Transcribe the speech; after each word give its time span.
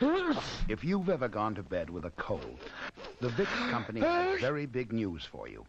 If 0.68 0.84
you've 0.84 1.08
ever 1.08 1.28
gone 1.28 1.54
to 1.54 1.62
bed 1.62 1.88
with 1.88 2.04
a 2.04 2.10
cold, 2.10 2.58
the 3.20 3.28
Vicks 3.28 3.70
Company 3.70 4.00
has 4.00 4.40
very 4.40 4.66
big 4.66 4.92
news 4.92 5.24
for 5.24 5.48
you. 5.48 5.64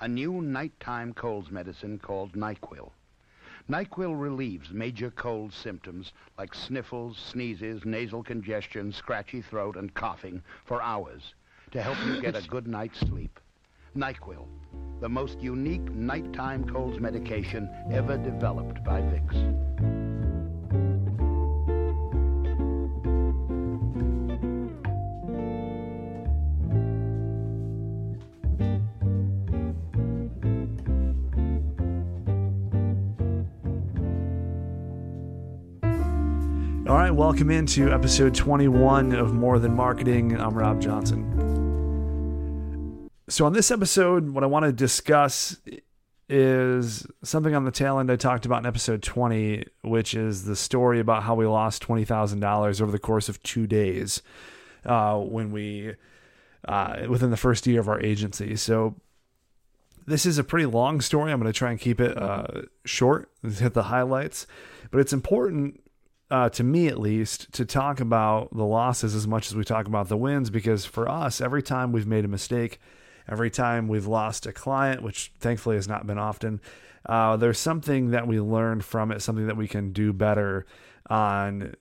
A 0.00 0.08
new 0.08 0.40
nighttime 0.40 1.12
colds 1.12 1.50
medicine 1.50 1.98
called 1.98 2.32
NyQuil. 2.32 2.90
NyQuil 3.68 4.18
relieves 4.18 4.70
major 4.70 5.10
cold 5.10 5.52
symptoms 5.52 6.12
like 6.38 6.54
sniffles, 6.54 7.18
sneezes, 7.18 7.84
nasal 7.84 8.22
congestion, 8.22 8.92
scratchy 8.92 9.42
throat, 9.42 9.76
and 9.76 9.92
coughing 9.92 10.42
for 10.64 10.80
hours 10.80 11.34
to 11.72 11.82
help 11.82 11.98
you 12.06 12.20
get 12.20 12.36
a 12.36 12.48
good 12.48 12.66
night's 12.66 13.00
sleep. 13.00 13.40
NyQuil, 13.96 14.46
the 15.00 15.08
most 15.08 15.40
unique 15.40 15.90
nighttime 15.92 16.64
colds 16.64 17.00
medication 17.00 17.68
ever 17.90 18.16
developed 18.16 18.82
by 18.84 19.00
Vicks. 19.00 19.95
Welcome 37.16 37.50
into 37.50 37.90
episode 37.90 38.34
21 38.34 39.14
of 39.14 39.32
More 39.32 39.58
Than 39.58 39.74
Marketing. 39.74 40.38
I'm 40.38 40.52
Rob 40.52 40.82
Johnson. 40.82 41.24
So, 43.30 43.46
on 43.46 43.54
this 43.54 43.70
episode, 43.70 44.28
what 44.28 44.44
I 44.44 44.46
want 44.46 44.66
to 44.66 44.72
discuss 44.72 45.56
is 46.28 47.06
something 47.24 47.54
on 47.54 47.64
the 47.64 47.70
tail 47.70 47.98
end 47.98 48.12
I 48.12 48.16
talked 48.16 48.44
about 48.44 48.58
in 48.58 48.66
episode 48.66 49.02
20, 49.02 49.64
which 49.80 50.12
is 50.12 50.44
the 50.44 50.54
story 50.54 51.00
about 51.00 51.22
how 51.22 51.34
we 51.34 51.46
lost 51.46 51.82
$20,000 51.88 52.82
over 52.82 52.92
the 52.92 52.98
course 52.98 53.30
of 53.30 53.42
two 53.42 53.66
days 53.66 54.20
uh, 54.84 55.16
when 55.18 55.52
we, 55.52 55.94
uh, 56.68 57.06
within 57.08 57.30
the 57.30 57.38
first 57.38 57.66
year 57.66 57.80
of 57.80 57.88
our 57.88 57.98
agency. 58.02 58.56
So, 58.56 58.94
this 60.06 60.26
is 60.26 60.36
a 60.36 60.44
pretty 60.44 60.66
long 60.66 61.00
story. 61.00 61.32
I'm 61.32 61.40
going 61.40 61.50
to 61.50 61.58
try 61.58 61.70
and 61.70 61.80
keep 61.80 61.98
it 61.98 62.14
uh, 62.18 62.64
short, 62.84 63.30
hit 63.42 63.72
the 63.72 63.84
highlights, 63.84 64.46
but 64.90 65.00
it's 65.00 65.14
important 65.14 65.80
uh, 66.30 66.48
to 66.50 66.64
me 66.64 66.88
at 66.88 66.98
least, 66.98 67.52
to 67.52 67.64
talk 67.64 68.00
about 68.00 68.54
the 68.54 68.64
losses 68.64 69.14
as 69.14 69.26
much 69.26 69.48
as 69.48 69.54
we 69.54 69.64
talk 69.64 69.86
about 69.86 70.08
the 70.08 70.16
wins, 70.16 70.50
because 70.50 70.84
for 70.84 71.08
us, 71.08 71.40
every 71.40 71.62
time 71.62 71.92
we've 71.92 72.06
made 72.06 72.24
a 72.24 72.28
mistake, 72.28 72.80
every 73.28 73.50
time 73.50 73.88
we've 73.88 74.06
lost 74.06 74.46
a 74.46 74.52
client, 74.52 75.02
which 75.02 75.32
thankfully 75.38 75.76
has 75.76 75.88
not 75.88 76.06
been 76.06 76.18
often, 76.18 76.60
uh, 77.06 77.36
there's 77.36 77.58
something 77.58 78.10
that 78.10 78.26
we 78.26 78.40
learned 78.40 78.84
from 78.84 79.12
it, 79.12 79.22
something 79.22 79.46
that 79.46 79.56
we 79.56 79.68
can 79.68 79.92
do 79.92 80.12
better 80.12 80.66
on 81.08 81.74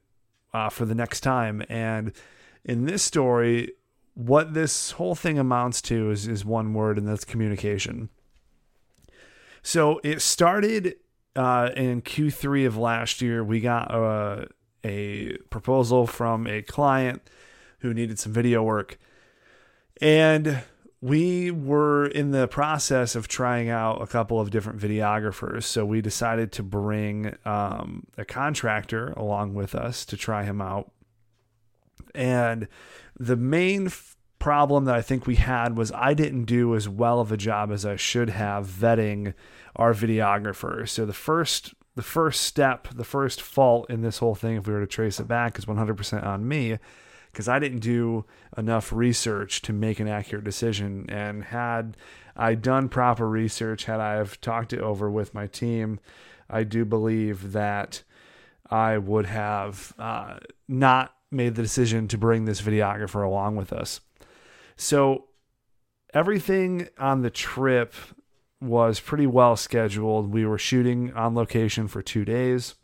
uh, 0.54 0.70
for 0.70 0.86
the 0.86 0.96
next 0.96 1.22
time. 1.22 1.64
And 1.68 2.12
in 2.64 2.86
this 2.86 3.02
story, 3.02 3.72
what 4.14 4.54
this 4.54 4.92
whole 4.92 5.16
thing 5.16 5.40
amounts 5.40 5.82
to 5.84 6.12
is, 6.12 6.28
is 6.28 6.46
one 6.46 6.74
word, 6.74 6.98
and 6.98 7.08
that's 7.08 7.26
communication. 7.26 8.10
So 9.64 10.00
it 10.04 10.22
started 10.22 10.96
uh, 11.36 11.70
in 11.76 12.02
Q3 12.02 12.68
of 12.68 12.78
last 12.78 13.22
year, 13.22 13.44
we 13.44 13.60
got 13.60 13.94
a, 13.94 14.48
a 14.84 15.38
proposal 15.50 16.08
from 16.08 16.48
a 16.48 16.62
client 16.62 17.22
who 17.80 17.94
needed 17.94 18.20
some 18.20 18.34
video 18.34 18.64
work. 18.64 18.98
And 20.02 20.64
we 21.02 21.52
were 21.52 22.08
in 22.08 22.32
the 22.32 22.48
process 22.48 23.16
of 23.16 23.28
trying 23.28 23.70
out 23.70 24.02
a 24.02 24.08
couple 24.08 24.40
of 24.40 24.50
different 24.50 24.80
videographers. 24.80 25.64
So 25.64 25.86
we 25.86 26.02
decided 26.02 26.52
to 26.54 26.64
bring 26.64 27.36
um, 27.46 28.08
a 28.18 28.26
contractor 28.26 29.10
along 29.12 29.54
with 29.54 29.76
us 29.76 30.06
to 30.06 30.18
try 30.18 30.44
him 30.44 30.62
out. 30.62 30.92
And 32.14 32.68
the 33.20 33.36
main 33.36 33.90
problem 34.40 34.86
that 34.86 34.96
I 34.96 35.02
think 35.02 35.26
we 35.26 35.36
had 35.36 35.78
was 35.78 35.92
I 35.94 36.14
didn't 36.14 36.46
do 36.46 36.76
as 36.76 36.88
well 36.88 37.20
of 37.20 37.32
a 37.32 37.38
job 37.38 37.72
as 37.72 37.86
I 37.86 37.96
should 37.96 38.30
have 38.30 38.68
vetting 38.68 39.34
our 39.76 39.94
videographer. 39.94 40.88
So 40.88 41.06
the 41.06 41.14
first 41.14 41.74
the 41.96 42.04
first 42.04 42.42
step, 42.42 42.90
the 42.94 43.06
first 43.06 43.42
fault 43.42 43.90
in 43.90 44.02
this 44.02 44.18
whole 44.18 44.36
thing, 44.36 44.58
if 44.58 44.68
we 44.68 44.74
were 44.74 44.82
to 44.82 44.88
trace 44.88 45.20
it 45.20 45.30
back, 45.30 45.58
is 45.58 45.66
100% 45.66 46.26
on 46.26 46.46
me 46.46 46.78
because 47.32 47.48
I 47.48 47.58
didn't 47.60 47.80
do 47.80 48.26
enough 48.58 48.92
research 48.92 49.62
to 49.64 49.74
make 49.74 50.00
an 50.00 50.08
accurate 50.08 50.44
decision. 50.44 51.06
And 51.10 51.46
had 51.46 51.98
I 52.36 52.56
done 52.56 52.90
proper 52.90 53.30
research, 53.30 53.86
had 53.86 54.00
I 54.00 54.16
have 54.16 54.40
talked 54.42 54.74
it 54.74 54.80
over 54.80 55.10
with 55.10 55.34
my 55.34 55.48
team, 55.48 56.00
I 56.50 56.64
do 56.64 56.86
believe 56.86 57.54
that 57.54 58.04
I 58.70 58.98
would 58.98 59.26
have 59.26 59.94
uh, 59.98 60.38
not 60.68 61.14
made 61.32 61.56
the 61.56 61.62
decision 61.62 62.08
to 62.10 62.18
bring 62.18 62.46
this 62.46 62.62
videographer 62.62 63.26
along 63.26 63.56
with 63.56 63.74
us. 63.74 64.02
So 64.76 65.26
everything 66.14 66.90
on 66.98 67.22
the 67.22 67.30
trip 67.30 67.94
was 68.62 69.00
pretty 69.00 69.28
well 69.28 69.56
scheduled. 69.56 70.32
We 70.32 70.46
were 70.46 70.58
shooting 70.58 71.14
on 71.14 71.36
location 71.36 71.88
for 71.88 72.02
two 72.02 72.26
days. 72.26 72.76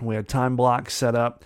We 0.00 0.14
had 0.14 0.28
time 0.28 0.56
blocks 0.56 0.94
set 0.94 1.14
up 1.14 1.44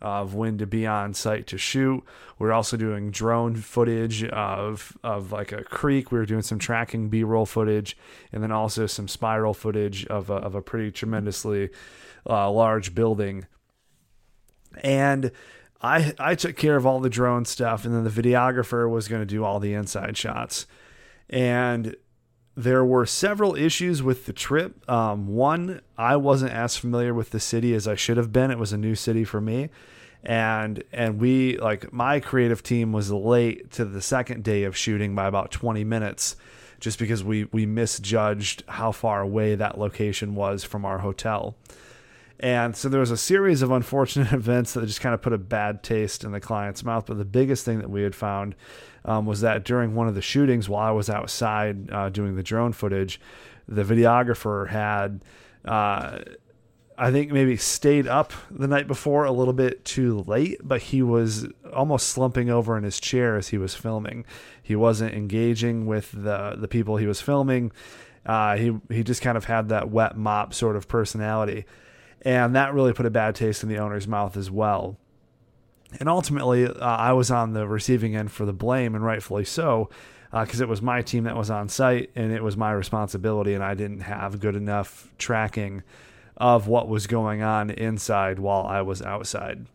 of 0.00 0.34
when 0.34 0.58
to 0.58 0.66
be 0.66 0.86
on 0.86 1.12
site 1.12 1.46
to 1.48 1.58
shoot. 1.58 2.04
We 2.38 2.46
were 2.46 2.52
also 2.52 2.76
doing 2.76 3.10
drone 3.10 3.56
footage 3.56 4.24
of 4.24 4.96
of 5.02 5.32
like 5.32 5.50
a 5.50 5.64
creek. 5.64 6.12
We 6.12 6.18
were 6.18 6.26
doing 6.26 6.42
some 6.42 6.58
tracking 6.58 7.08
B-roll 7.08 7.46
footage, 7.46 7.96
and 8.32 8.42
then 8.42 8.52
also 8.52 8.86
some 8.86 9.08
spiral 9.08 9.54
footage 9.54 10.06
of 10.06 10.30
a, 10.30 10.34
of 10.34 10.54
a 10.54 10.62
pretty 10.62 10.92
tremendously 10.92 11.70
uh, 12.28 12.50
large 12.50 12.94
building. 12.94 13.46
And 14.84 15.32
I 15.80 16.14
I 16.18 16.34
took 16.34 16.56
care 16.56 16.76
of 16.76 16.86
all 16.86 17.00
the 17.00 17.10
drone 17.10 17.44
stuff, 17.44 17.84
and 17.84 17.94
then 17.94 18.04
the 18.04 18.10
videographer 18.10 18.90
was 18.90 19.08
going 19.08 19.22
to 19.22 19.26
do 19.26 19.44
all 19.44 19.60
the 19.60 19.74
inside 19.74 20.16
shots. 20.16 20.66
And 21.30 21.96
there 22.56 22.84
were 22.84 23.06
several 23.06 23.54
issues 23.54 24.02
with 24.02 24.26
the 24.26 24.32
trip. 24.32 24.88
Um, 24.90 25.28
one, 25.28 25.80
I 25.96 26.16
wasn't 26.16 26.52
as 26.52 26.76
familiar 26.76 27.14
with 27.14 27.30
the 27.30 27.38
city 27.38 27.72
as 27.74 27.86
I 27.86 27.94
should 27.94 28.16
have 28.16 28.32
been. 28.32 28.50
It 28.50 28.58
was 28.58 28.72
a 28.72 28.78
new 28.78 28.96
city 28.96 29.22
for 29.22 29.40
me, 29.40 29.70
and 30.24 30.82
and 30.92 31.20
we 31.20 31.56
like 31.58 31.92
my 31.92 32.18
creative 32.18 32.62
team 32.64 32.92
was 32.92 33.12
late 33.12 33.70
to 33.72 33.84
the 33.84 34.02
second 34.02 34.42
day 34.42 34.64
of 34.64 34.76
shooting 34.76 35.14
by 35.14 35.28
about 35.28 35.52
20 35.52 35.84
minutes, 35.84 36.34
just 36.80 36.98
because 36.98 37.22
we 37.22 37.44
we 37.52 37.66
misjudged 37.66 38.64
how 38.66 38.90
far 38.90 39.20
away 39.20 39.54
that 39.54 39.78
location 39.78 40.34
was 40.34 40.64
from 40.64 40.84
our 40.84 40.98
hotel. 40.98 41.56
And 42.40 42.76
so 42.76 42.88
there 42.88 43.00
was 43.00 43.10
a 43.10 43.16
series 43.16 43.62
of 43.62 43.70
unfortunate 43.70 44.32
events 44.32 44.74
that 44.74 44.86
just 44.86 45.00
kind 45.00 45.14
of 45.14 45.22
put 45.22 45.32
a 45.32 45.38
bad 45.38 45.82
taste 45.82 46.24
in 46.24 46.32
the 46.32 46.40
client's 46.40 46.84
mouth. 46.84 47.06
But 47.06 47.18
the 47.18 47.24
biggest 47.24 47.64
thing 47.64 47.78
that 47.78 47.90
we 47.90 48.02
had 48.02 48.14
found 48.14 48.54
um, 49.04 49.26
was 49.26 49.40
that 49.40 49.64
during 49.64 49.94
one 49.94 50.08
of 50.08 50.14
the 50.14 50.22
shootings, 50.22 50.68
while 50.68 50.86
I 50.86 50.90
was 50.90 51.10
outside 51.10 51.90
uh, 51.90 52.08
doing 52.10 52.36
the 52.36 52.42
drone 52.42 52.72
footage, 52.72 53.20
the 53.66 53.84
videographer 53.84 54.68
had, 54.68 55.22
uh, 55.64 56.18
I 56.96 57.10
think, 57.10 57.32
maybe 57.32 57.56
stayed 57.56 58.06
up 58.06 58.32
the 58.50 58.66
night 58.66 58.86
before 58.86 59.24
a 59.24 59.32
little 59.32 59.52
bit 59.52 59.84
too 59.84 60.24
late, 60.26 60.60
but 60.62 60.82
he 60.82 61.02
was 61.02 61.46
almost 61.72 62.08
slumping 62.08 62.50
over 62.50 62.76
in 62.76 62.84
his 62.84 62.98
chair 62.98 63.36
as 63.36 63.48
he 63.48 63.58
was 63.58 63.74
filming. 63.74 64.24
He 64.62 64.74
wasn't 64.74 65.14
engaging 65.14 65.86
with 65.86 66.12
the 66.12 66.56
the 66.58 66.68
people 66.68 66.96
he 66.96 67.06
was 67.06 67.20
filming. 67.20 67.72
Uh, 68.26 68.56
he 68.56 68.78
he 68.90 69.02
just 69.02 69.22
kind 69.22 69.36
of 69.36 69.44
had 69.44 69.68
that 69.68 69.90
wet 69.90 70.16
mop 70.16 70.52
sort 70.52 70.76
of 70.76 70.88
personality, 70.88 71.64
and 72.22 72.54
that 72.54 72.74
really 72.74 72.92
put 72.92 73.06
a 73.06 73.10
bad 73.10 73.34
taste 73.34 73.62
in 73.62 73.68
the 73.68 73.78
owner's 73.78 74.08
mouth 74.08 74.36
as 74.36 74.50
well. 74.50 74.96
And 75.98 76.08
ultimately, 76.08 76.66
uh, 76.66 76.72
I 76.78 77.12
was 77.12 77.30
on 77.30 77.52
the 77.52 77.66
receiving 77.66 78.14
end 78.14 78.30
for 78.30 78.44
the 78.44 78.52
blame, 78.52 78.94
and 78.94 79.04
rightfully 79.04 79.44
so, 79.44 79.88
because 80.30 80.60
uh, 80.60 80.64
it 80.64 80.68
was 80.68 80.82
my 80.82 81.00
team 81.00 81.24
that 81.24 81.36
was 81.36 81.50
on 81.50 81.68
site 81.68 82.10
and 82.14 82.32
it 82.32 82.42
was 82.42 82.56
my 82.56 82.72
responsibility, 82.72 83.54
and 83.54 83.64
I 83.64 83.74
didn't 83.74 84.00
have 84.00 84.40
good 84.40 84.54
enough 84.56 85.10
tracking 85.16 85.82
of 86.36 86.68
what 86.68 86.88
was 86.88 87.06
going 87.06 87.42
on 87.42 87.70
inside 87.70 88.38
while 88.38 88.66
I 88.66 88.82
was 88.82 89.02
outside. 89.02 89.66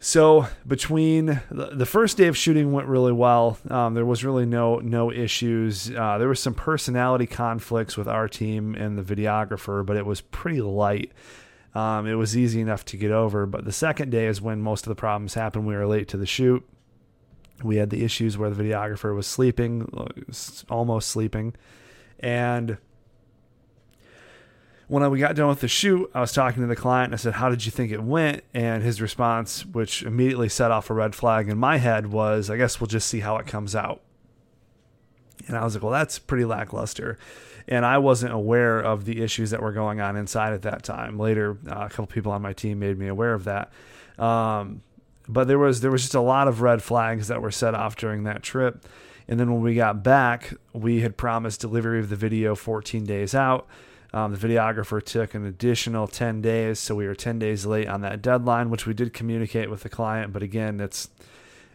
So 0.00 0.46
between 0.66 1.40
the 1.50 1.86
first 1.86 2.16
day 2.16 2.28
of 2.28 2.36
shooting 2.36 2.72
went 2.72 2.86
really 2.86 3.12
well. 3.12 3.58
Um, 3.68 3.94
there 3.94 4.06
was 4.06 4.24
really 4.24 4.46
no 4.46 4.76
no 4.76 5.10
issues. 5.10 5.90
Uh, 5.90 6.18
there 6.18 6.28
was 6.28 6.40
some 6.40 6.54
personality 6.54 7.26
conflicts 7.26 7.96
with 7.96 8.06
our 8.06 8.28
team 8.28 8.74
and 8.74 8.96
the 8.96 9.02
videographer, 9.02 9.84
but 9.84 9.96
it 9.96 10.06
was 10.06 10.20
pretty 10.20 10.60
light. 10.60 11.12
Um, 11.74 12.06
it 12.06 12.14
was 12.14 12.36
easy 12.36 12.60
enough 12.60 12.84
to 12.86 12.96
get 12.96 13.10
over. 13.10 13.44
But 13.46 13.64
the 13.64 13.72
second 13.72 14.10
day 14.10 14.26
is 14.26 14.40
when 14.40 14.60
most 14.60 14.86
of 14.86 14.88
the 14.88 14.94
problems 14.94 15.34
happened. 15.34 15.66
We 15.66 15.74
were 15.74 15.86
late 15.86 16.08
to 16.08 16.16
the 16.16 16.26
shoot. 16.26 16.64
We 17.62 17.76
had 17.76 17.90
the 17.90 18.04
issues 18.04 18.38
where 18.38 18.50
the 18.50 18.62
videographer 18.62 19.14
was 19.14 19.26
sleeping, 19.26 19.90
almost 20.70 21.08
sleeping. 21.08 21.54
And 22.20 22.78
when 24.88 25.08
we 25.10 25.18
got 25.18 25.36
done 25.36 25.48
with 25.48 25.60
the 25.60 25.68
shoot, 25.68 26.10
I 26.14 26.20
was 26.20 26.32
talking 26.32 26.62
to 26.62 26.66
the 26.66 26.76
client 26.76 27.06
and 27.06 27.14
I 27.14 27.18
said, 27.18 27.34
How 27.34 27.48
did 27.48 27.64
you 27.64 27.70
think 27.70 27.92
it 27.92 28.02
went? 28.02 28.42
And 28.52 28.82
his 28.82 29.00
response, 29.00 29.64
which 29.64 30.02
immediately 30.02 30.48
set 30.48 30.70
off 30.70 30.90
a 30.90 30.94
red 30.94 31.14
flag 31.14 31.48
in 31.48 31.58
my 31.58 31.76
head, 31.76 32.08
was, 32.08 32.50
I 32.50 32.56
guess 32.56 32.80
we'll 32.80 32.88
just 32.88 33.08
see 33.08 33.20
how 33.20 33.36
it 33.36 33.46
comes 33.46 33.76
out. 33.76 34.00
And 35.46 35.56
I 35.56 35.64
was 35.64 35.74
like, 35.74 35.82
Well, 35.82 35.92
that's 35.92 36.18
pretty 36.18 36.44
lackluster 36.44 37.18
and 37.68 37.84
I 37.84 37.98
wasn't 37.98 38.32
aware 38.32 38.80
of 38.80 39.04
the 39.04 39.22
issues 39.22 39.50
that 39.50 39.60
were 39.60 39.72
going 39.72 40.00
on 40.00 40.16
inside 40.16 40.54
at 40.54 40.62
that 40.62 40.82
time. 40.82 41.18
Later, 41.18 41.58
uh, 41.70 41.84
a 41.84 41.88
couple 41.90 42.06
people 42.06 42.32
on 42.32 42.40
my 42.40 42.54
team 42.54 42.78
made 42.78 42.98
me 42.98 43.08
aware 43.08 43.34
of 43.34 43.44
that. 43.44 43.70
Um, 44.18 44.82
but 45.28 45.46
there 45.46 45.58
was 45.58 45.82
there 45.82 45.90
was 45.90 46.00
just 46.00 46.14
a 46.14 46.20
lot 46.20 46.48
of 46.48 46.62
red 46.62 46.82
flags 46.82 47.28
that 47.28 47.42
were 47.42 47.50
set 47.50 47.74
off 47.74 47.94
during 47.94 48.24
that 48.24 48.42
trip. 48.42 48.86
And 49.28 49.38
then 49.38 49.52
when 49.52 49.62
we 49.62 49.74
got 49.74 50.02
back, 50.02 50.54
we 50.72 51.02
had 51.02 51.18
promised 51.18 51.60
delivery 51.60 52.00
of 52.00 52.08
the 52.08 52.16
video 52.16 52.54
14 52.54 53.04
days 53.04 53.34
out. 53.34 53.68
Um, 54.12 54.34
the 54.34 54.48
videographer 54.48 55.02
took 55.02 55.34
an 55.34 55.44
additional 55.44 56.06
10 56.06 56.40
days, 56.40 56.78
so 56.78 56.94
we 56.94 57.06
were 57.06 57.14
10 57.14 57.38
days 57.38 57.66
late 57.66 57.88
on 57.88 58.00
that 58.00 58.22
deadline, 58.22 58.70
which 58.70 58.86
we 58.86 58.94
did 58.94 59.12
communicate 59.12 59.68
with 59.68 59.82
the 59.82 59.88
client. 59.88 60.32
But 60.32 60.42
again, 60.42 60.80
it's 60.80 61.10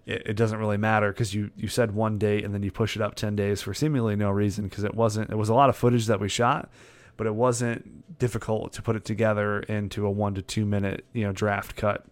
it, 0.06 0.24
it 0.26 0.34
doesn't 0.34 0.58
really 0.58 0.78
matter 0.78 1.12
because 1.12 1.34
you 1.34 1.52
you 1.56 1.68
said 1.68 1.94
one 1.94 2.18
date 2.18 2.44
and 2.44 2.54
then 2.54 2.64
you 2.64 2.72
push 2.72 2.96
it 2.96 3.02
up 3.02 3.16
10 3.16 3.36
days 3.36 3.62
for 3.62 3.74
seemingly 3.74 4.16
no 4.16 4.32
reason 4.32 4.66
because 4.66 4.84
it 4.84 4.96
wasn't 4.96 5.30
it 5.30 5.38
was 5.38 5.50
a 5.50 5.54
lot 5.54 5.70
of 5.70 5.78
footage 5.78 6.08
that 6.08 6.20
we 6.20 6.28
shot, 6.28 6.70
but 7.18 7.28
it 7.28 7.36
wasn't 7.36 8.18
difficult 8.18 8.74
to 8.74 8.82
put 8.82 8.96
it 8.96 9.06
together 9.06 9.60
into 9.62 10.06
a 10.06 10.12
one 10.12 10.34
to 10.34 10.42
two 10.42 10.66
minute 10.66 11.06
you 11.14 11.24
know 11.24 11.32
draft 11.32 11.76
cut 11.76 12.06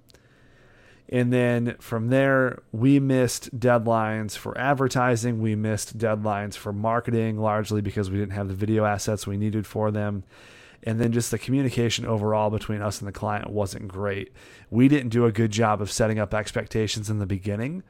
and 1.12 1.34
then 1.34 1.75
from 1.80 2.08
there, 2.08 2.63
we 2.72 3.00
missed 3.00 3.60
deadlines 3.60 4.38
for 4.38 4.58
advertising. 4.58 5.42
We 5.42 5.56
missed 5.56 5.98
deadlines 5.98 6.56
for 6.56 6.72
marketing, 6.72 7.38
largely 7.38 7.81
because 7.81 8.10
we 8.10 8.18
didn't 8.18 8.31
have 8.31 8.48
the 8.48 8.54
video 8.54 8.86
assets 8.86 9.28
we 9.28 9.36
needed 9.36 9.68
for 9.68 9.92
them. 9.92 10.24
And 10.84 11.02
then 11.02 11.12
just 11.12 11.30
the 11.30 11.38
communication 11.38 12.06
overall 12.06 12.50
between 12.50 12.81
us 12.81 13.00
and 13.00 13.08
the 13.08 13.12
client 13.12 13.50
wasn't 13.50 13.90
great. 13.90 14.31
We 14.69 14.88
didn't 14.88 15.10
do 15.10 15.25
a 15.25 15.31
good 15.31 15.52
job 15.52 15.81
of 15.81 15.92
setting 15.92 16.18
up 16.18 16.34
expectations 16.34 17.10
in 17.10 17.19
the 17.19 17.25
beginning. 17.25 17.84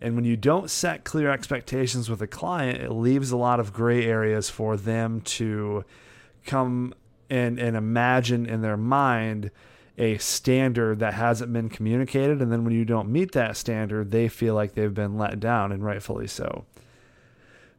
And 0.00 0.16
when 0.16 0.24
you 0.24 0.36
don't 0.36 0.68
set 0.68 1.04
clear 1.04 1.30
expectations 1.30 2.10
with 2.10 2.20
a 2.20 2.26
client, 2.26 2.82
it 2.82 2.90
leaves 2.90 3.30
a 3.30 3.36
lot 3.36 3.60
of 3.60 3.72
gray 3.72 4.04
areas 4.04 4.50
for 4.50 4.76
them 4.76 5.20
to 5.20 5.84
come 6.44 6.92
and, 7.30 7.58
and 7.58 7.76
imagine 7.76 8.46
in 8.46 8.62
their 8.62 8.76
mind 8.76 9.52
a 9.96 10.18
standard 10.18 10.98
that 10.98 11.14
hasn't 11.14 11.52
been 11.52 11.68
communicated. 11.68 12.42
And 12.42 12.50
then 12.50 12.64
when 12.64 12.74
you 12.74 12.84
don't 12.84 13.08
meet 13.10 13.32
that 13.32 13.56
standard, 13.56 14.10
they 14.10 14.28
feel 14.28 14.54
like 14.54 14.74
they've 14.74 14.92
been 14.92 15.16
let 15.16 15.40
down, 15.40 15.72
and 15.72 15.84
rightfully 15.84 16.26
so. 16.26 16.64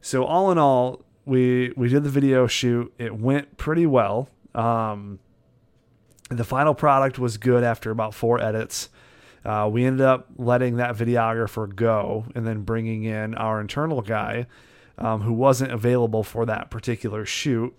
So, 0.00 0.24
all 0.24 0.50
in 0.50 0.58
all, 0.58 1.04
we, 1.24 1.72
we 1.76 1.88
did 1.88 2.04
the 2.04 2.10
video 2.10 2.46
shoot. 2.46 2.92
It 2.98 3.16
went 3.16 3.56
pretty 3.56 3.86
well. 3.86 4.28
Um, 4.54 5.18
the 6.30 6.44
final 6.44 6.74
product 6.74 7.18
was 7.18 7.36
good 7.36 7.62
after 7.62 7.90
about 7.90 8.14
four 8.14 8.40
edits. 8.40 8.88
Uh, 9.44 9.68
we 9.70 9.84
ended 9.84 10.04
up 10.04 10.26
letting 10.36 10.76
that 10.76 10.96
videographer 10.96 11.72
go 11.72 12.26
and 12.34 12.46
then 12.46 12.62
bringing 12.62 13.04
in 13.04 13.34
our 13.34 13.60
internal 13.60 14.02
guy 14.02 14.46
um, 14.98 15.20
who 15.20 15.32
wasn't 15.32 15.70
available 15.70 16.24
for 16.24 16.46
that 16.46 16.70
particular 16.70 17.24
shoot. 17.24 17.74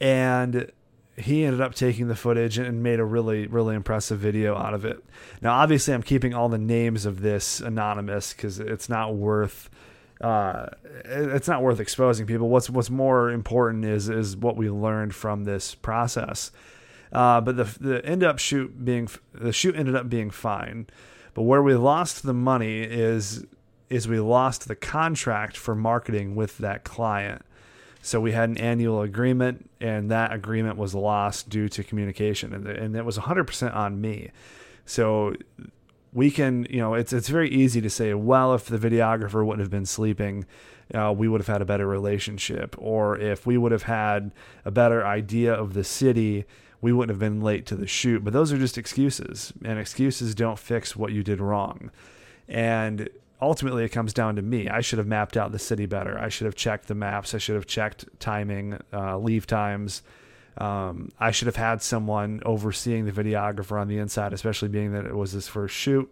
And 0.00 0.70
he 1.16 1.44
ended 1.44 1.60
up 1.60 1.74
taking 1.74 2.08
the 2.08 2.16
footage 2.16 2.56
and 2.58 2.82
made 2.82 3.00
a 3.00 3.04
really 3.04 3.46
really 3.46 3.74
impressive 3.74 4.18
video 4.18 4.56
out 4.56 4.74
of 4.74 4.84
it. 4.84 5.04
Now 5.42 5.54
obviously 5.54 5.94
i'm 5.94 6.02
keeping 6.02 6.34
all 6.34 6.48
the 6.48 6.58
names 6.58 7.06
of 7.06 7.20
this 7.20 7.60
anonymous 7.60 8.32
because 8.32 8.58
it's 8.58 8.88
not 8.88 9.14
worth 9.14 9.70
uh, 10.20 10.66
it's 11.06 11.48
not 11.48 11.62
worth 11.62 11.80
exposing 11.80 12.26
people. 12.26 12.48
What's 12.48 12.68
what's 12.68 12.90
more 12.90 13.30
important 13.30 13.84
is 13.84 14.08
is 14.08 14.36
what 14.36 14.56
we 14.56 14.68
learned 14.68 15.14
from 15.14 15.44
this 15.44 15.74
process. 15.74 16.52
Uh, 17.12 17.40
but 17.40 17.56
the 17.56 17.64
the 17.80 18.04
end 18.04 18.22
up 18.22 18.38
shoot 18.38 18.84
being 18.84 19.08
the 19.32 19.52
shoot 19.52 19.74
ended 19.74 19.96
up 19.96 20.08
being 20.08 20.30
fine. 20.30 20.86
But 21.32 21.42
where 21.42 21.62
we 21.62 21.74
lost 21.74 22.22
the 22.22 22.34
money 22.34 22.80
is 22.82 23.46
is 23.88 24.06
we 24.06 24.20
lost 24.20 24.68
the 24.68 24.76
contract 24.76 25.56
for 25.56 25.74
marketing 25.74 26.36
with 26.36 26.58
that 26.58 26.84
client 26.84 27.42
so 28.02 28.20
we 28.20 28.32
had 28.32 28.48
an 28.48 28.58
annual 28.58 29.02
agreement, 29.02 29.70
and 29.80 30.10
that 30.10 30.32
agreement 30.32 30.76
was 30.76 30.94
lost 30.94 31.48
due 31.48 31.68
to 31.68 31.84
communication, 31.84 32.54
and 32.54 32.66
and 32.66 32.96
it 32.96 33.04
was 33.04 33.18
100% 33.18 33.74
on 33.74 34.00
me. 34.00 34.30
So 34.86 35.34
we 36.12 36.30
can, 36.30 36.66
you 36.70 36.78
know, 36.78 36.94
it's 36.94 37.12
it's 37.12 37.28
very 37.28 37.50
easy 37.50 37.80
to 37.80 37.90
say, 37.90 38.14
well, 38.14 38.54
if 38.54 38.64
the 38.64 38.78
videographer 38.78 39.44
wouldn't 39.44 39.60
have 39.60 39.70
been 39.70 39.86
sleeping, 39.86 40.46
uh, 40.94 41.12
we 41.16 41.28
would 41.28 41.40
have 41.40 41.48
had 41.48 41.62
a 41.62 41.66
better 41.66 41.86
relationship, 41.86 42.74
or 42.78 43.18
if 43.18 43.46
we 43.46 43.58
would 43.58 43.72
have 43.72 43.84
had 43.84 44.32
a 44.64 44.70
better 44.70 45.06
idea 45.06 45.52
of 45.52 45.74
the 45.74 45.84
city, 45.84 46.44
we 46.80 46.92
wouldn't 46.92 47.10
have 47.10 47.20
been 47.20 47.40
late 47.42 47.66
to 47.66 47.76
the 47.76 47.86
shoot. 47.86 48.24
But 48.24 48.32
those 48.32 48.50
are 48.52 48.58
just 48.58 48.78
excuses, 48.78 49.52
and 49.64 49.78
excuses 49.78 50.34
don't 50.34 50.58
fix 50.58 50.96
what 50.96 51.12
you 51.12 51.22
did 51.22 51.40
wrong. 51.40 51.90
And 52.48 53.08
ultimately 53.40 53.84
it 53.84 53.90
comes 53.90 54.12
down 54.12 54.36
to 54.36 54.42
me. 54.42 54.68
I 54.68 54.80
should 54.80 54.98
have 54.98 55.06
mapped 55.06 55.36
out 55.36 55.52
the 55.52 55.58
city 55.58 55.86
better. 55.86 56.18
I 56.18 56.28
should 56.28 56.44
have 56.44 56.54
checked 56.54 56.88
the 56.88 56.94
maps. 56.94 57.34
I 57.34 57.38
should 57.38 57.54
have 57.54 57.66
checked 57.66 58.06
timing, 58.18 58.78
uh, 58.92 59.18
leave 59.18 59.46
times. 59.46 60.02
Um, 60.58 61.10
I 61.18 61.30
should 61.30 61.46
have 61.46 61.56
had 61.56 61.82
someone 61.82 62.42
overseeing 62.44 63.06
the 63.06 63.12
videographer 63.12 63.80
on 63.80 63.88
the 63.88 63.98
inside, 63.98 64.32
especially 64.32 64.68
being 64.68 64.92
that 64.92 65.06
it 65.06 65.14
was 65.14 65.32
his 65.32 65.48
first 65.48 65.74
shoot. 65.74 66.10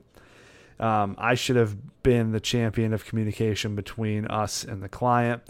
Um, 0.81 1.17
I 1.19 1.35
should 1.35 1.57
have 1.57 2.03
been 2.03 2.31
the 2.31 2.41
champion 2.41 2.95
of 2.95 3.05
communication 3.05 3.75
between 3.75 4.27
us 4.27 4.65
and 4.65 4.83
the 4.83 4.89
client. 4.89 5.43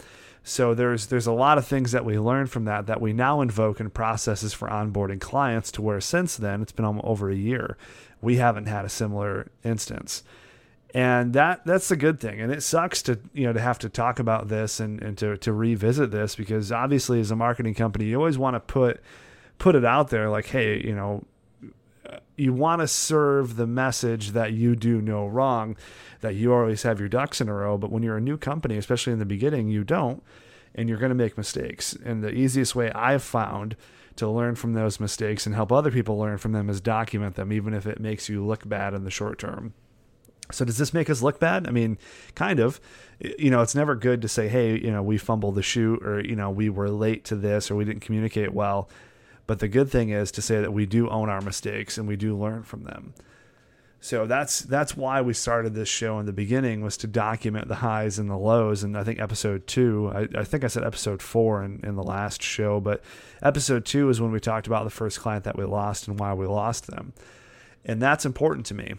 So 0.43 0.73
there's 0.73 1.07
there's 1.07 1.27
a 1.27 1.31
lot 1.31 1.59
of 1.59 1.67
things 1.67 1.91
that 1.91 2.03
we 2.03 2.17
learned 2.17 2.49
from 2.49 2.65
that 2.65 2.87
that 2.87 2.99
we 2.99 3.13
now 3.13 3.41
invoke 3.41 3.79
in 3.79 3.91
processes 3.91 4.53
for 4.53 4.67
onboarding 4.67 5.21
clients. 5.21 5.71
To 5.73 5.81
where 5.81 6.01
since 6.01 6.35
then 6.35 6.61
it's 6.61 6.71
been 6.71 6.85
over 6.85 7.29
a 7.29 7.35
year, 7.35 7.77
we 8.21 8.37
haven't 8.37 8.65
had 8.65 8.85
a 8.85 8.89
similar 8.89 9.51
instance 9.63 10.23
and 10.93 11.33
that 11.33 11.65
that's 11.65 11.91
a 11.91 11.95
good 11.95 12.19
thing. 12.19 12.41
And 12.41 12.51
it 12.51 12.63
sucks 12.63 13.01
to 13.03 13.19
you 13.33 13.45
know 13.45 13.53
to 13.53 13.59
have 13.59 13.79
to 13.79 13.89
talk 13.89 14.19
about 14.19 14.47
this 14.47 14.79
and, 14.79 15.01
and 15.01 15.17
to, 15.19 15.37
to 15.37 15.53
revisit 15.53 16.11
this 16.11 16.35
because 16.35 16.71
obviously 16.71 17.19
as 17.19 17.31
a 17.31 17.35
marketing 17.35 17.75
company 17.75 18.05
you 18.05 18.17
always 18.17 18.37
want 18.37 18.55
to 18.55 18.59
put 18.59 19.01
put 19.57 19.75
it 19.75 19.85
out 19.85 20.09
there 20.09 20.29
like 20.29 20.47
hey 20.47 20.81
you 20.83 20.95
know 20.95 21.23
you 22.37 22.53
want 22.53 22.81
to 22.81 22.87
serve 22.87 23.55
the 23.55 23.67
message 23.67 24.31
that 24.31 24.53
you 24.53 24.75
do 24.75 24.99
no 24.99 25.27
wrong 25.27 25.77
that 26.21 26.33
you 26.33 26.53
always 26.53 26.81
have 26.83 26.99
your 26.99 27.09
ducks 27.09 27.39
in 27.39 27.47
a 27.47 27.53
row. 27.53 27.77
But 27.77 27.91
when 27.91 28.01
you're 28.01 28.17
a 28.17 28.21
new 28.21 28.37
company 28.37 28.77
especially 28.77 29.13
in 29.13 29.19
the 29.19 29.25
beginning 29.25 29.67
you 29.67 29.83
don't 29.83 30.23
and 30.73 30.87
you're 30.87 30.99
going 30.99 31.09
to 31.09 31.15
make 31.15 31.37
mistakes. 31.37 31.95
And 32.03 32.23
the 32.23 32.33
easiest 32.33 32.73
way 32.73 32.91
i've 32.93 33.23
found 33.23 33.75
to 34.15 34.27
learn 34.27 34.55
from 34.55 34.73
those 34.73 34.99
mistakes 34.99 35.45
and 35.45 35.53
help 35.53 35.71
other 35.71 35.91
people 35.91 36.17
learn 36.17 36.39
from 36.39 36.51
them 36.51 36.67
is 36.67 36.81
document 36.81 37.35
them 37.35 37.53
even 37.53 37.75
if 37.75 37.85
it 37.85 37.99
makes 37.99 38.27
you 38.27 38.43
look 38.43 38.67
bad 38.67 38.95
in 38.95 39.03
the 39.03 39.11
short 39.11 39.37
term 39.37 39.73
so 40.51 40.65
does 40.65 40.77
this 40.77 40.93
make 40.93 41.09
us 41.09 41.21
look 41.21 41.39
bad? 41.39 41.67
I 41.67 41.71
mean, 41.71 41.97
kind 42.35 42.59
of. 42.59 42.79
You 43.19 43.51
know, 43.51 43.61
it's 43.61 43.75
never 43.75 43.95
good 43.95 44.21
to 44.21 44.27
say, 44.27 44.47
"Hey, 44.47 44.79
you 44.79 44.91
know, 44.91 45.03
we 45.03 45.17
fumbled 45.17 45.55
the 45.55 45.61
shoot," 45.61 46.01
or 46.03 46.21
you 46.21 46.35
know, 46.35 46.49
we 46.49 46.69
were 46.69 46.89
late 46.89 47.25
to 47.25 47.35
this, 47.35 47.69
or 47.69 47.75
we 47.75 47.85
didn't 47.85 48.01
communicate 48.01 48.53
well. 48.53 48.89
But 49.45 49.59
the 49.59 49.67
good 49.67 49.89
thing 49.89 50.09
is 50.09 50.31
to 50.33 50.41
say 50.41 50.61
that 50.61 50.73
we 50.73 50.85
do 50.85 51.09
own 51.09 51.27
our 51.27 51.41
mistakes 51.41 51.97
and 51.97 52.07
we 52.07 52.15
do 52.15 52.37
learn 52.37 52.61
from 52.61 52.83
them. 52.83 53.15
So 53.99 54.27
that's 54.27 54.59
that's 54.61 54.95
why 54.95 55.21
we 55.21 55.33
started 55.33 55.73
this 55.73 55.89
show 55.89 56.19
in 56.19 56.25
the 56.25 56.31
beginning 56.31 56.83
was 56.83 56.95
to 56.97 57.07
document 57.07 57.67
the 57.67 57.75
highs 57.75 58.17
and 58.17 58.29
the 58.29 58.37
lows. 58.37 58.83
And 58.83 58.97
I 58.97 59.03
think 59.03 59.19
episode 59.19 59.67
two, 59.67 60.11
I, 60.13 60.27
I 60.39 60.43
think 60.43 60.63
I 60.63 60.67
said 60.67 60.83
episode 60.83 61.21
four 61.21 61.63
in, 61.63 61.81
in 61.83 61.95
the 61.95 62.03
last 62.03 62.41
show, 62.41 62.79
but 62.79 63.01
episode 63.41 63.85
two 63.85 64.07
is 64.09 64.21
when 64.21 64.31
we 64.31 64.39
talked 64.39 64.67
about 64.67 64.83
the 64.83 64.89
first 64.89 65.19
client 65.19 65.43
that 65.43 65.57
we 65.57 65.65
lost 65.65 66.07
and 66.07 66.19
why 66.19 66.33
we 66.33 66.45
lost 66.45 66.87
them. 66.87 67.13
And 67.83 68.01
that's 68.01 68.25
important 68.25 68.67
to 68.67 68.75
me 68.75 68.93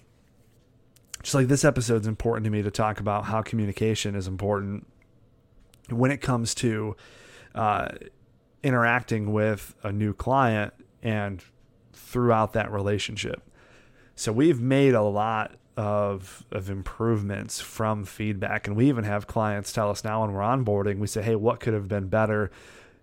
just 1.23 1.35
like 1.35 1.49
this 1.49 1.65
episode 1.65 2.03
is 2.03 2.07
important 2.07 2.45
to 2.45 2.51
me 2.51 2.63
to 2.63 2.71
talk 2.71 3.01
about 3.01 3.25
how 3.25 3.43
communication 3.43 4.15
is 4.15 4.27
important 4.27 4.87
when 5.91 6.11
it 6.11 6.21
comes 6.21 6.55
to 6.55 6.97
uh, 7.55 7.89
interacting 8.63 9.33
with 9.33 9.75
a 9.83 9.93
new 9.93 10.13
client 10.13 10.73
and 11.03 11.45
throughout 11.93 12.53
that 12.55 12.71
relationship. 12.73 13.43
So 14.15 14.33
we've 14.33 14.61
made 14.61 14.95
a 14.95 15.03
lot 15.03 15.57
of 15.77 16.45
of 16.51 16.69
improvements 16.69 17.61
from 17.61 18.05
feedback, 18.05 18.67
and 18.67 18.77
we 18.77 18.89
even 18.89 19.05
have 19.05 19.27
clients 19.27 19.73
tell 19.73 19.91
us 19.91 20.05
now 20.05 20.23
when 20.23 20.33
we're 20.33 20.41
onboarding, 20.41 20.99
we 20.99 21.07
say, 21.07 21.23
"Hey, 21.23 21.37
what 21.37 21.61
could 21.61 21.73
have 21.73 21.89
been 21.89 22.09
better?" 22.09 22.51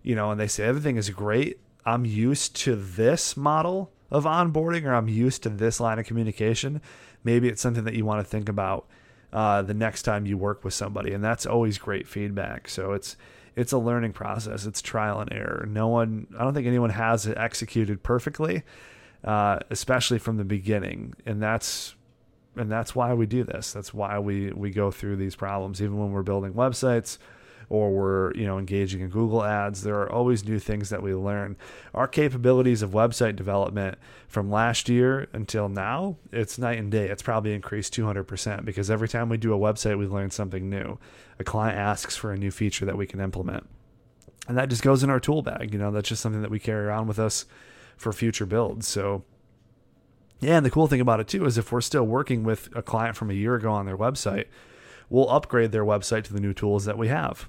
You 0.02 0.14
know, 0.14 0.30
and 0.30 0.38
they 0.38 0.46
say 0.46 0.64
everything 0.64 0.96
is 0.96 1.10
great. 1.10 1.58
I'm 1.84 2.04
used 2.04 2.54
to 2.56 2.76
this 2.76 3.36
model 3.36 3.90
of 4.10 4.24
onboarding, 4.24 4.84
or 4.84 4.94
I'm 4.94 5.08
used 5.08 5.42
to 5.42 5.48
this 5.48 5.80
line 5.80 5.98
of 5.98 6.06
communication 6.06 6.80
maybe 7.24 7.48
it's 7.48 7.62
something 7.62 7.84
that 7.84 7.94
you 7.94 8.04
want 8.04 8.24
to 8.24 8.28
think 8.28 8.48
about 8.48 8.86
uh, 9.32 9.62
the 9.62 9.74
next 9.74 10.02
time 10.02 10.26
you 10.26 10.38
work 10.38 10.64
with 10.64 10.74
somebody, 10.74 11.12
and 11.12 11.22
that's 11.22 11.46
always 11.46 11.78
great 11.78 12.08
feedback. 12.08 12.68
So 12.68 12.92
it's 12.92 13.16
it's 13.56 13.72
a 13.72 13.78
learning 13.78 14.12
process. 14.12 14.66
It's 14.66 14.80
trial 14.80 15.20
and 15.20 15.32
error. 15.32 15.66
No 15.68 15.88
one, 15.88 16.28
I 16.38 16.44
don't 16.44 16.54
think 16.54 16.66
anyone 16.66 16.90
has 16.90 17.26
it 17.26 17.36
executed 17.36 18.02
perfectly, 18.02 18.62
uh, 19.24 19.58
especially 19.70 20.18
from 20.18 20.36
the 20.36 20.44
beginning, 20.44 21.14
and 21.26 21.42
that's 21.42 21.94
and 22.56 22.70
that's 22.70 22.94
why 22.94 23.12
we 23.14 23.26
do 23.26 23.44
this. 23.44 23.72
That's 23.72 23.92
why 23.92 24.18
we 24.18 24.52
we 24.52 24.70
go 24.70 24.90
through 24.90 25.16
these 25.16 25.36
problems, 25.36 25.82
even 25.82 25.98
when 25.98 26.12
we're 26.12 26.22
building 26.22 26.54
websites 26.54 27.18
or 27.70 27.90
we're 27.90 28.34
you 28.34 28.46
know 28.46 28.58
engaging 28.58 29.00
in 29.00 29.08
Google 29.08 29.44
ads, 29.44 29.82
there 29.82 30.00
are 30.00 30.10
always 30.10 30.44
new 30.44 30.58
things 30.58 30.88
that 30.90 31.02
we 31.02 31.14
learn. 31.14 31.56
Our 31.94 32.08
capabilities 32.08 32.82
of 32.82 32.90
website 32.90 33.36
development 33.36 33.98
from 34.26 34.50
last 34.50 34.88
year 34.88 35.28
until 35.32 35.68
now, 35.68 36.16
it's 36.32 36.58
night 36.58 36.78
and 36.78 36.90
day. 36.90 37.08
It's 37.08 37.22
probably 37.22 37.54
increased 37.54 37.94
200% 37.94 38.64
because 38.64 38.90
every 38.90 39.08
time 39.08 39.28
we 39.28 39.36
do 39.36 39.52
a 39.52 39.58
website, 39.58 39.98
we 39.98 40.06
learn 40.06 40.30
something 40.30 40.68
new. 40.68 40.98
A 41.38 41.44
client 41.44 41.78
asks 41.78 42.16
for 42.16 42.32
a 42.32 42.36
new 42.36 42.50
feature 42.50 42.84
that 42.84 42.96
we 42.96 43.06
can 43.06 43.20
implement. 43.20 43.68
And 44.48 44.56
that 44.56 44.70
just 44.70 44.82
goes 44.82 45.02
in 45.02 45.10
our 45.10 45.20
tool 45.20 45.42
bag. 45.42 45.72
You 45.72 45.78
know, 45.78 45.90
that's 45.90 46.08
just 46.08 46.22
something 46.22 46.42
that 46.42 46.50
we 46.50 46.58
carry 46.58 46.86
around 46.86 47.06
with 47.06 47.18
us 47.18 47.44
for 47.96 48.12
future 48.12 48.46
builds. 48.46 48.88
So 48.88 49.24
Yeah, 50.40 50.56
and 50.56 50.64
the 50.64 50.70
cool 50.70 50.86
thing 50.86 51.00
about 51.00 51.20
it 51.20 51.28
too 51.28 51.44
is 51.44 51.58
if 51.58 51.70
we're 51.70 51.80
still 51.80 52.04
working 52.04 52.44
with 52.44 52.68
a 52.74 52.82
client 52.82 53.16
from 53.16 53.30
a 53.30 53.34
year 53.34 53.56
ago 53.56 53.72
on 53.72 53.86
their 53.86 53.96
website, 53.96 54.46
we'll 55.10 55.28
upgrade 55.30 55.72
their 55.72 55.84
website 55.84 56.24
to 56.24 56.32
the 56.32 56.40
new 56.40 56.54
tools 56.54 56.84
that 56.84 56.96
we 56.96 57.08
have, 57.08 57.48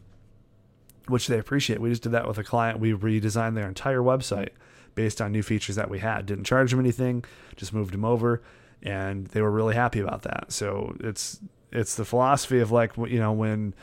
which 1.09 1.27
they 1.27 1.39
appreciate. 1.39 1.81
We 1.81 1.89
just 1.89 2.03
did 2.03 2.11
that 2.11 2.27
with 2.27 2.37
a 2.37 2.43
client. 2.43 2.79
We 2.79 2.93
redesigned 2.93 3.55
their 3.55 3.67
entire 3.67 4.01
website 4.01 4.49
based 4.95 5.21
on 5.21 5.31
new 5.31 5.43
features 5.43 5.75
that 5.75 5.89
we 5.89 5.99
had. 5.99 6.25
Didn't 6.25 6.45
charge 6.45 6.71
them 6.71 6.79
anything, 6.79 7.23
just 7.55 7.73
moved 7.73 7.93
them 7.93 8.05
over, 8.05 8.41
and 8.83 9.27
they 9.27 9.41
were 9.41 9.51
really 9.51 9.75
happy 9.75 9.99
about 9.99 10.23
that. 10.23 10.51
So 10.51 10.95
it's 10.99 11.39
it's 11.71 11.95
the 11.95 12.05
philosophy 12.05 12.59
of 12.59 12.71
like 12.71 12.97
you 12.97 13.19
know 13.19 13.31
when 13.31 13.73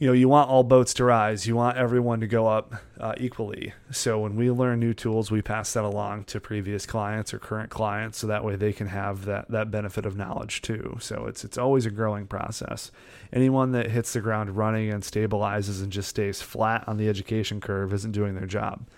you 0.00 0.06
know, 0.06 0.14
you 0.14 0.30
want 0.30 0.48
all 0.48 0.64
boats 0.64 0.94
to 0.94 1.04
rise. 1.04 1.46
You 1.46 1.54
want 1.54 1.76
everyone 1.76 2.20
to 2.20 2.26
go 2.26 2.46
up 2.46 2.74
uh, 2.98 3.12
equally. 3.18 3.74
So 3.90 4.18
when 4.18 4.34
we 4.34 4.50
learn 4.50 4.80
new 4.80 4.94
tools, 4.94 5.30
we 5.30 5.42
pass 5.42 5.74
that 5.74 5.84
along 5.84 6.24
to 6.24 6.40
previous 6.40 6.86
clients 6.86 7.34
or 7.34 7.38
current 7.38 7.68
clients, 7.68 8.16
so 8.16 8.26
that 8.26 8.42
way 8.42 8.56
they 8.56 8.72
can 8.72 8.86
have 8.86 9.26
that 9.26 9.50
that 9.50 9.70
benefit 9.70 10.06
of 10.06 10.16
knowledge 10.16 10.62
too. 10.62 10.96
So 11.00 11.26
it's 11.26 11.44
it's 11.44 11.58
always 11.58 11.84
a 11.84 11.90
growing 11.90 12.26
process. 12.26 12.90
Anyone 13.30 13.72
that 13.72 13.90
hits 13.90 14.14
the 14.14 14.22
ground 14.22 14.56
running 14.56 14.90
and 14.90 15.02
stabilizes 15.02 15.82
and 15.82 15.92
just 15.92 16.08
stays 16.08 16.40
flat 16.40 16.82
on 16.88 16.96
the 16.96 17.10
education 17.10 17.60
curve 17.60 17.92
isn't 17.92 18.12
doing 18.12 18.34
their 18.34 18.46
job. 18.46 18.88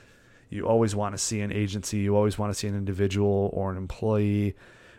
You 0.50 0.68
always 0.68 0.94
want 0.94 1.14
to 1.14 1.18
see 1.18 1.40
an 1.40 1.50
agency. 1.50 1.99
You 1.99 2.14
always 2.14 2.38
want 2.38 2.52
to 2.52 2.59
see 2.59 2.68
an 2.68 2.76
individual 2.76 3.50
or 3.52 3.73
an 3.73 3.76
employee 3.76 4.54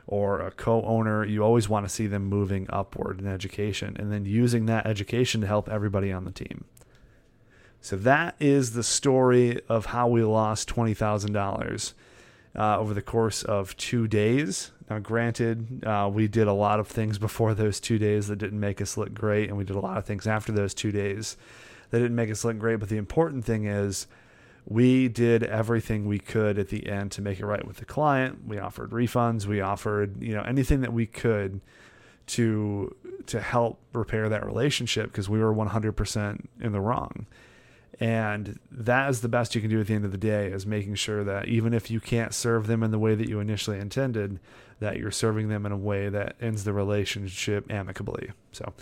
or 0.06 0.42
a 0.42 0.52
co-owner, 0.52 1.26
you 1.26 1.44
always 1.44 1.70
want 1.70 1.86
to 1.86 1.90
see 1.90 2.08
them 2.08 2.26
moving 2.26 2.68
upward 2.70 3.20
in 3.20 3.28
education 3.28 3.96
and 3.98 4.12
then 4.12 4.26
using 4.26 4.66
that 4.66 4.86
education 4.86 5.42
to 5.42 5.48
help 5.48 5.70
everybody 5.70 6.12
on 6.12 6.26
the 6.26 6.32
team. 6.32 6.66
So 7.82 7.96
that 7.98 8.36
is 8.40 8.74
the 8.74 8.84
story 8.84 9.62
of 9.68 9.88
how 9.88 10.08
we 10.08 10.24
lost 10.24 10.68
twenty 10.68 10.94
thousand 10.94 11.36
uh, 11.36 11.40
dollars 11.40 11.94
over 12.56 12.94
the 12.94 13.02
course 13.02 13.44
of 13.44 13.76
two 13.78 14.08
days. 14.08 14.72
Now, 14.90 15.00
granted, 15.00 15.84
uh, 15.86 16.10
we 16.14 16.28
did 16.28 16.48
a 16.48 16.54
lot 16.54 16.80
of 16.80 16.88
things 16.88 17.18
before 17.18 17.54
those 17.54 17.80
two 17.80 17.98
days 17.98 18.28
that 18.28 18.38
didn't 18.38 18.60
make 18.60 18.82
us 18.82 18.98
look 18.98 19.14
great, 19.14 19.50
and 19.50 19.58
we 19.58 19.64
did 19.64 19.76
a 19.76 19.80
lot 19.80 19.98
of 19.98 20.06
things 20.06 20.28
after 20.28 20.52
those 20.52 20.74
two 20.74 20.92
days 20.92 21.38
that 21.90 22.00
didn't 22.00 22.16
make 22.16 22.30
us 22.30 22.46
look 22.46 22.58
great. 22.58 22.80
But 22.80 22.90
the 22.90 22.98
important 22.98 23.46
thing 23.46 23.66
is 23.66 24.08
we 24.66 25.08
did 25.08 25.44
everything 25.44 26.06
we 26.06 26.20
could 26.20 26.58
at 26.58 26.70
the 26.70 26.88
end 26.88 27.12
to 27.14 27.22
make 27.22 27.40
it 27.40 27.46
right 27.46 27.66
with 27.68 27.78
the 27.78 27.86
client. 27.86 28.48
We 28.48 28.60
offered 28.60 28.92
refunds. 28.92 29.46
We 29.46 29.62
offered, 29.62 30.22
you 30.22 30.34
know, 30.34 30.42
anything 30.42 30.82
that 30.82 30.94
we 30.94 31.06
could 31.06 31.62
to 32.28 32.96
to 33.28 33.40
help 33.40 33.80
repair 33.94 34.30
that 34.30 34.46
relationship 34.46 35.06
because 35.06 35.30
we 35.30 35.40
were 35.40 35.54
100% 35.54 36.46
in 36.60 36.72
the 36.72 36.82
wrong. 36.82 37.26
And 38.00 38.60
that 38.72 39.10
is 39.10 39.22
the 39.22 39.30
best 39.30 39.56
you 39.56 39.62
can 39.62 39.70
do 39.70 39.80
at 39.80 39.88
the 39.88 39.94
end 39.94 40.04
of 40.04 40.12
the 40.12 40.18
day 40.18 40.48
is 40.48 40.66
making 40.66 40.96
sure 40.96 41.24
that 41.24 41.48
even 41.48 41.74
if 41.74 41.92
you 41.92 42.00
can't 42.00 42.34
serve 42.34 42.68
them 42.68 42.84
in 42.84 42.92
the 42.92 43.00
way 43.00 43.16
that 43.16 43.30
you 43.30 43.40
initially 43.40 43.80
intended, 43.80 44.40
that 44.80 44.98
you're 44.98 45.12
serving 45.12 45.48
them 45.48 45.66
in 45.66 45.72
a 45.72 45.78
way 45.78 46.10
that 46.10 46.36
ends 46.42 46.64
the 46.64 46.74
relationship 46.74 47.72
amicably. 47.72 48.32
So 48.52 48.74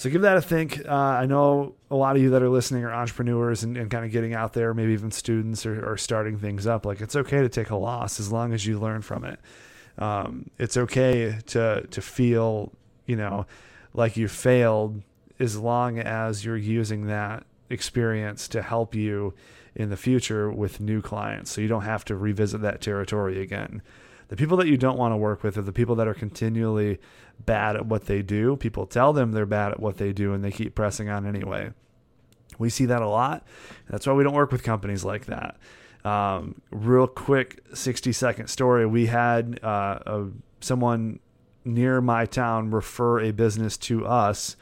so 0.00 0.08
give 0.08 0.22
that 0.22 0.38
a 0.38 0.40
think. 0.40 0.80
Uh, 0.88 0.94
I 0.94 1.26
know 1.26 1.74
a 1.90 1.94
lot 1.94 2.16
of 2.16 2.22
you 2.22 2.30
that 2.30 2.42
are 2.42 2.48
listening 2.48 2.84
are 2.84 2.90
entrepreneurs 2.90 3.64
and, 3.64 3.76
and 3.76 3.90
kind 3.90 4.02
of 4.02 4.10
getting 4.10 4.32
out 4.32 4.54
there, 4.54 4.72
maybe 4.72 4.94
even 4.94 5.10
students 5.10 5.66
or, 5.66 5.92
or, 5.92 5.98
starting 5.98 6.38
things 6.38 6.66
up. 6.66 6.86
Like 6.86 7.02
it's 7.02 7.14
okay 7.16 7.40
to 7.40 7.50
take 7.50 7.68
a 7.68 7.76
loss 7.76 8.18
as 8.18 8.32
long 8.32 8.54
as 8.54 8.64
you 8.64 8.80
learn 8.80 9.02
from 9.02 9.26
it. 9.26 9.38
Um, 9.98 10.48
it's 10.58 10.78
okay 10.78 11.38
to 11.48 11.86
to 11.86 12.00
feel, 12.00 12.72
you 13.04 13.14
know, 13.14 13.44
like 13.92 14.16
you 14.16 14.26
failed 14.26 15.02
as 15.38 15.58
long 15.58 15.98
as 15.98 16.46
you're 16.46 16.56
using 16.56 17.08
that 17.08 17.44
experience 17.68 18.48
to 18.48 18.62
help 18.62 18.94
you 18.94 19.34
in 19.74 19.90
the 19.90 19.98
future 19.98 20.50
with 20.50 20.80
new 20.80 21.02
clients. 21.02 21.50
So 21.50 21.60
you 21.60 21.68
don't 21.68 21.82
have 21.82 22.06
to 22.06 22.16
revisit 22.16 22.62
that 22.62 22.80
territory 22.80 23.42
again. 23.42 23.82
The 24.30 24.36
people 24.36 24.56
that 24.58 24.68
you 24.68 24.76
don't 24.76 24.96
want 24.96 25.10
to 25.10 25.16
work 25.16 25.42
with 25.42 25.58
are 25.58 25.62
the 25.62 25.72
people 25.72 25.96
that 25.96 26.06
are 26.06 26.14
continually 26.14 27.00
bad 27.44 27.74
at 27.74 27.86
what 27.86 28.06
they 28.06 28.22
do. 28.22 28.54
People 28.56 28.86
tell 28.86 29.12
them 29.12 29.32
they're 29.32 29.44
bad 29.44 29.72
at 29.72 29.80
what 29.80 29.96
they 29.96 30.12
do 30.12 30.32
and 30.32 30.44
they 30.44 30.52
keep 30.52 30.76
pressing 30.76 31.08
on 31.08 31.26
anyway. 31.26 31.72
We 32.56 32.70
see 32.70 32.86
that 32.86 33.02
a 33.02 33.08
lot. 33.08 33.44
That's 33.88 34.06
why 34.06 34.12
we 34.12 34.22
don't 34.22 34.34
work 34.34 34.52
with 34.52 34.62
companies 34.62 35.04
like 35.04 35.26
that. 35.26 35.56
Um, 36.04 36.62
real 36.70 37.08
quick 37.08 37.64
60 37.74 38.12
second 38.12 38.46
story. 38.46 38.86
We 38.86 39.06
had 39.06 39.58
uh, 39.64 39.98
a, 40.06 40.26
someone 40.60 41.18
near 41.64 42.00
my 42.00 42.24
town 42.24 42.70
refer 42.70 43.18
a 43.20 43.32
business 43.32 43.76
to 43.78 44.06
us 44.06 44.54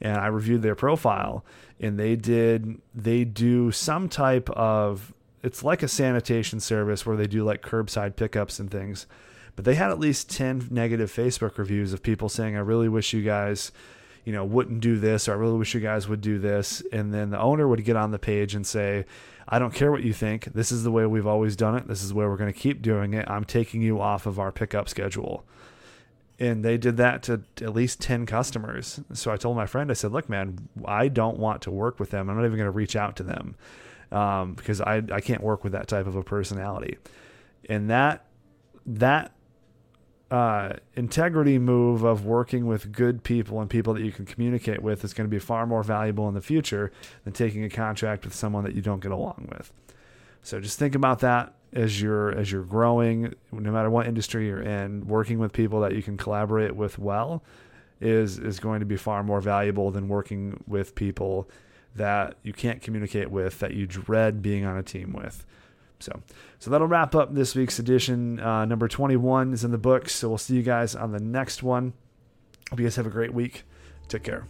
and 0.00 0.16
I 0.16 0.28
reviewed 0.28 0.62
their 0.62 0.74
profile 0.74 1.44
and 1.78 1.98
they 1.98 2.16
did 2.16 2.80
they 2.94 3.24
do 3.24 3.70
some 3.72 4.08
type 4.08 4.48
of 4.50 5.12
it's 5.42 5.64
like 5.64 5.82
a 5.82 5.88
sanitation 5.88 6.60
service 6.60 7.04
where 7.04 7.16
they 7.16 7.26
do 7.26 7.44
like 7.44 7.62
curbside 7.62 8.16
pickups 8.16 8.58
and 8.58 8.70
things. 8.70 9.06
But 9.56 9.64
they 9.64 9.74
had 9.74 9.90
at 9.90 9.98
least 9.98 10.30
10 10.30 10.68
negative 10.70 11.12
Facebook 11.12 11.58
reviews 11.58 11.92
of 11.92 12.02
people 12.02 12.28
saying, 12.28 12.56
I 12.56 12.60
really 12.60 12.88
wish 12.88 13.12
you 13.12 13.22
guys, 13.22 13.70
you 14.24 14.32
know, 14.32 14.44
wouldn't 14.44 14.80
do 14.80 14.98
this, 14.98 15.28
or 15.28 15.32
I 15.32 15.36
really 15.36 15.58
wish 15.58 15.74
you 15.74 15.80
guys 15.80 16.08
would 16.08 16.20
do 16.20 16.38
this. 16.38 16.82
And 16.92 17.12
then 17.12 17.30
the 17.30 17.40
owner 17.40 17.68
would 17.68 17.84
get 17.84 17.96
on 17.96 18.12
the 18.12 18.18
page 18.18 18.54
and 18.54 18.66
say, 18.66 19.04
I 19.46 19.58
don't 19.58 19.74
care 19.74 19.90
what 19.90 20.04
you 20.04 20.12
think. 20.12 20.44
This 20.54 20.72
is 20.72 20.84
the 20.84 20.90
way 20.90 21.04
we've 21.04 21.26
always 21.26 21.56
done 21.56 21.76
it. 21.76 21.86
This 21.86 22.02
is 22.02 22.14
where 22.14 22.30
we're 22.30 22.36
going 22.36 22.52
to 22.52 22.58
keep 22.58 22.80
doing 22.80 23.12
it. 23.12 23.28
I'm 23.28 23.44
taking 23.44 23.82
you 23.82 24.00
off 24.00 24.24
of 24.24 24.38
our 24.38 24.52
pickup 24.52 24.88
schedule. 24.88 25.44
And 26.38 26.64
they 26.64 26.78
did 26.78 26.96
that 26.96 27.22
to 27.24 27.42
at 27.60 27.74
least 27.74 28.00
10 28.00 28.24
customers. 28.24 29.00
So 29.12 29.30
I 29.30 29.36
told 29.36 29.56
my 29.56 29.66
friend, 29.66 29.90
I 29.90 29.94
said, 29.94 30.12
Look, 30.12 30.28
man, 30.28 30.68
I 30.84 31.08
don't 31.08 31.38
want 31.38 31.62
to 31.62 31.70
work 31.70 32.00
with 32.00 32.10
them. 32.10 32.30
I'm 32.30 32.36
not 32.36 32.46
even 32.46 32.56
going 32.56 32.66
to 32.66 32.70
reach 32.70 32.96
out 32.96 33.16
to 33.16 33.22
them 33.22 33.54
um, 34.12 34.54
because 34.54 34.80
I 34.80 35.02
I 35.10 35.20
can't 35.20 35.42
work 35.42 35.64
with 35.64 35.72
that 35.72 35.88
type 35.88 36.06
of 36.06 36.16
a 36.16 36.22
personality, 36.22 36.98
and 37.68 37.90
that 37.90 38.26
that 38.86 39.32
uh, 40.30 40.72
integrity 40.94 41.58
move 41.58 42.04
of 42.04 42.24
working 42.24 42.66
with 42.66 42.90
good 42.90 43.22
people 43.22 43.60
and 43.60 43.68
people 43.68 43.92
that 43.92 44.02
you 44.02 44.10
can 44.10 44.24
communicate 44.24 44.82
with 44.82 45.04
is 45.04 45.12
going 45.12 45.28
to 45.28 45.30
be 45.30 45.38
far 45.38 45.66
more 45.66 45.82
valuable 45.82 46.26
in 46.26 46.34
the 46.34 46.40
future 46.40 46.90
than 47.24 47.34
taking 47.34 47.64
a 47.64 47.68
contract 47.68 48.24
with 48.24 48.34
someone 48.34 48.64
that 48.64 48.74
you 48.74 48.80
don't 48.80 49.00
get 49.00 49.12
along 49.12 49.46
with. 49.50 49.70
So 50.42 50.58
just 50.58 50.78
think 50.78 50.94
about 50.94 51.20
that 51.20 51.54
as 51.74 52.00
you're 52.00 52.36
as 52.36 52.50
you're 52.50 52.64
growing, 52.64 53.34
no 53.52 53.70
matter 53.70 53.90
what 53.90 54.06
industry 54.06 54.46
you're 54.46 54.62
in, 54.62 55.06
working 55.06 55.38
with 55.38 55.52
people 55.52 55.80
that 55.80 55.94
you 55.94 56.02
can 56.02 56.16
collaborate 56.16 56.74
with 56.74 56.98
well 56.98 57.42
is 58.00 58.38
is 58.38 58.58
going 58.58 58.80
to 58.80 58.86
be 58.86 58.96
far 58.96 59.22
more 59.22 59.40
valuable 59.40 59.90
than 59.90 60.08
working 60.08 60.62
with 60.66 60.94
people 60.94 61.48
that 61.96 62.36
you 62.42 62.52
can't 62.52 62.80
communicate 62.80 63.30
with, 63.30 63.58
that 63.60 63.74
you 63.74 63.86
dread 63.86 64.42
being 64.42 64.64
on 64.64 64.76
a 64.76 64.82
team 64.82 65.12
with. 65.12 65.44
So, 66.00 66.20
so 66.58 66.70
that'll 66.70 66.88
wrap 66.88 67.14
up 67.14 67.34
this 67.34 67.54
week's 67.54 67.78
edition. 67.78 68.40
Uh, 68.40 68.64
number 68.64 68.88
21 68.88 69.52
is 69.52 69.64
in 69.64 69.70
the 69.70 69.78
books. 69.78 70.14
So 70.14 70.28
we'll 70.28 70.38
see 70.38 70.56
you 70.56 70.62
guys 70.62 70.94
on 70.94 71.12
the 71.12 71.20
next 71.20 71.62
one. 71.62 71.92
Hope 72.70 72.80
you 72.80 72.86
guys 72.86 72.96
have 72.96 73.06
a 73.06 73.10
great 73.10 73.32
week. 73.32 73.64
Take 74.08 74.24
care. 74.24 74.46